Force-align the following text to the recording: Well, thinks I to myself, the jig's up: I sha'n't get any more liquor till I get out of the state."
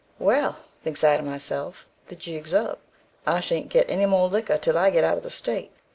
Well, 0.17 0.55
thinks 0.79 1.03
I 1.03 1.15
to 1.15 1.21
myself, 1.21 1.85
the 2.07 2.15
jig's 2.15 2.55
up: 2.55 2.79
I 3.27 3.39
sha'n't 3.39 3.69
get 3.69 3.87
any 3.87 4.07
more 4.07 4.29
liquor 4.29 4.57
till 4.57 4.75
I 4.79 4.89
get 4.89 5.03
out 5.03 5.17
of 5.17 5.21
the 5.21 5.29
state." 5.29 5.71